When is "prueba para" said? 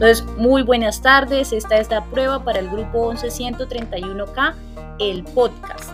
2.04-2.60